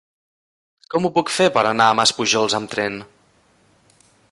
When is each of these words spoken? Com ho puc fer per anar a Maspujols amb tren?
Com 0.93 1.05
ho 1.05 1.11
puc 1.17 1.29
fer 1.35 1.47
per 1.57 1.65
anar 1.73 1.91
a 1.91 1.99
Maspujols 2.01 2.57
amb 2.61 2.73
tren? 2.75 2.99